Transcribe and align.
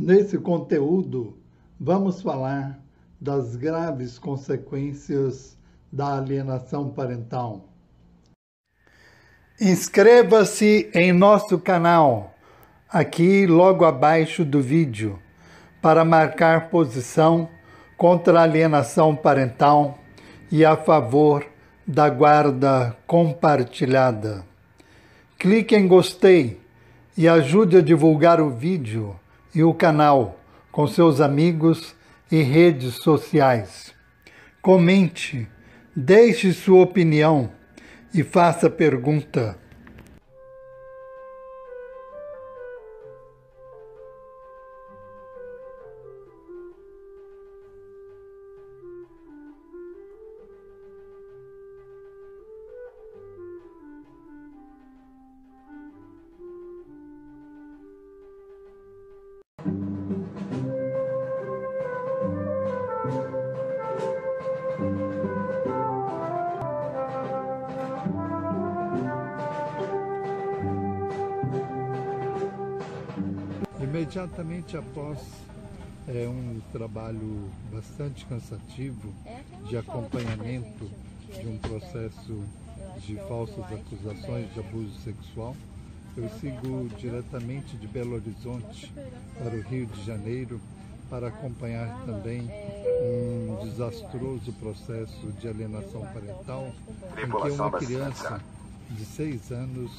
Nesse 0.00 0.38
conteúdo, 0.38 1.36
vamos 1.78 2.22
falar 2.22 2.78
das 3.20 3.56
graves 3.56 4.16
consequências 4.16 5.58
da 5.90 6.18
alienação 6.18 6.88
parental. 6.88 7.64
Inscreva-se 9.60 10.88
em 10.94 11.12
nosso 11.12 11.58
canal, 11.58 12.32
aqui 12.88 13.44
logo 13.44 13.84
abaixo 13.84 14.44
do 14.44 14.62
vídeo, 14.62 15.18
para 15.82 16.04
marcar 16.04 16.70
posição 16.70 17.48
contra 17.96 18.38
a 18.38 18.44
alienação 18.44 19.16
parental 19.16 19.98
e 20.48 20.64
a 20.64 20.76
favor 20.76 21.44
da 21.84 22.08
guarda 22.08 22.96
compartilhada. 23.04 24.44
Clique 25.36 25.74
em 25.74 25.88
gostei 25.88 26.60
e 27.16 27.26
ajude 27.26 27.78
a 27.78 27.82
divulgar 27.82 28.40
o 28.40 28.48
vídeo 28.48 29.18
e 29.58 29.64
o 29.64 29.74
canal 29.74 30.38
com 30.70 30.86
seus 30.86 31.20
amigos 31.20 31.92
e 32.30 32.42
redes 32.42 32.94
sociais. 32.94 33.92
Comente, 34.62 35.48
deixe 35.96 36.52
sua 36.52 36.80
opinião 36.80 37.50
e 38.14 38.22
faça 38.22 38.70
pergunta. 38.70 39.58
Imediatamente 73.88 74.76
após 74.76 75.18
é 76.06 76.28
um 76.28 76.60
trabalho 76.72 77.48
bastante 77.72 78.26
cansativo 78.26 79.14
de 79.66 79.78
acompanhamento 79.78 80.90
de 81.32 81.48
um 81.48 81.56
processo 81.56 82.44
de 82.98 83.16
falsas 83.26 83.64
acusações 83.64 84.52
de 84.52 84.60
abuso 84.60 84.94
sexual. 85.02 85.56
Eu 86.18 86.28
sigo 86.38 86.90
diretamente 86.98 87.78
de 87.78 87.86
Belo 87.86 88.16
Horizonte 88.16 88.92
para 89.38 89.54
o 89.54 89.62
Rio 89.62 89.86
de 89.86 90.04
Janeiro 90.04 90.60
para 91.08 91.28
acompanhar 91.28 92.04
também 92.04 92.42
um 92.42 93.64
desastroso 93.64 94.52
processo 94.60 95.32
de 95.40 95.48
alienação 95.48 96.02
parental 96.12 96.70
em 97.16 97.30
que 97.30 97.50
uma 97.52 97.70
criança 97.70 98.38
de 98.90 99.04
seis 99.06 99.50
anos 99.50 99.90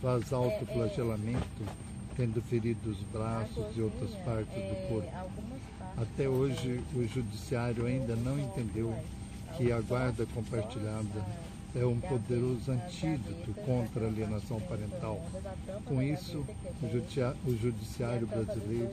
faz 0.00 0.32
autoflagelamento 0.32 1.82
tendo 2.16 2.42
ferido 2.42 2.90
os 2.90 2.98
braços 3.12 3.64
e 3.76 3.80
outras 3.80 4.10
partes 4.24 4.54
do 4.54 4.88
corpo. 4.88 5.12
Até 5.96 6.28
hoje, 6.28 6.80
o 6.94 7.06
Judiciário 7.06 7.86
ainda 7.86 8.16
não 8.16 8.38
entendeu 8.38 8.94
que 9.56 9.70
a 9.70 9.80
guarda 9.80 10.26
compartilhada 10.34 11.24
é 11.74 11.84
um 11.86 11.98
poderoso 12.00 12.70
antídoto 12.70 13.52
contra 13.64 14.04
a 14.04 14.08
alienação 14.08 14.60
parental. 14.60 15.24
Com 15.86 16.02
isso, 16.02 16.44
o 16.82 17.56
Judiciário 17.56 18.26
brasileiro 18.26 18.92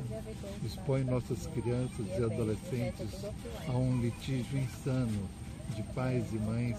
expõe 0.64 1.04
nossas 1.04 1.46
crianças 1.48 2.06
e 2.18 2.24
adolescentes 2.24 3.26
a 3.68 3.72
um 3.72 4.00
litígio 4.02 4.60
insano 4.60 5.30
de 5.76 5.84
pais 5.94 6.26
e 6.32 6.38
mães 6.38 6.78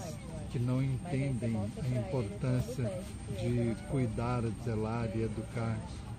que 0.51 0.59
não 0.59 0.83
entendem 0.83 1.55
a 1.55 1.99
importância 1.99 2.91
de 3.39 3.75
cuidar, 3.89 4.43
zelar 4.65 5.09
e 5.15 5.21
educar 5.21 5.77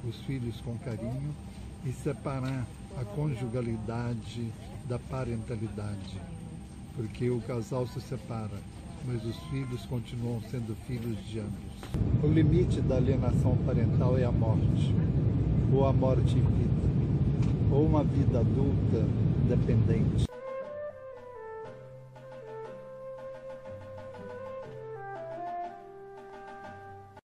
os 0.09 0.17
filhos 0.23 0.61
com 0.61 0.77
carinho 0.79 1.35
e 1.85 1.93
separar 1.93 2.67
a 2.99 3.05
conjugalidade 3.05 4.53
da 4.89 4.99
parentalidade, 4.99 6.21
porque 6.97 7.31
o 7.31 7.41
casal 7.41 7.87
se 7.87 8.01
separa, 8.01 8.59
mas 9.07 9.25
os 9.25 9.37
filhos 9.51 9.85
continuam 9.87 10.41
sendo 10.51 10.77
filhos 10.87 11.17
de 11.27 11.41
ambos. 11.41 12.23
O 12.23 12.27
limite 12.27 12.81
da 12.81 12.97
alienação 12.97 13.57
parental 13.65 14.19
é 14.19 14.25
a 14.25 14.33
morte, 14.33 14.95
ou 15.73 15.87
a 15.87 15.93
morte 15.93 16.37
em 16.37 16.43
vida, 16.43 17.73
ou 17.73 17.87
uma 17.87 18.05
vida 18.05 18.41
adulta 18.41 19.07
dependente. 19.49 20.32